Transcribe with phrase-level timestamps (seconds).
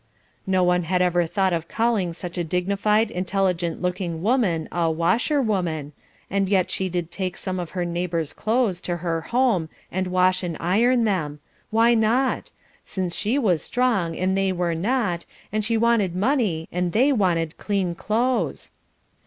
[0.47, 5.39] No one had ever thought of calling such a dignified, intelligent looking woman a "washer
[5.43, 5.91] woman,"
[6.27, 10.41] and yet she did take some of her neighbours' clothes to her home and wash
[10.41, 12.49] and iron them why not?
[12.83, 17.59] since she was strong and they were not, and she wanted money and they wanted
[17.59, 18.71] clean clothes.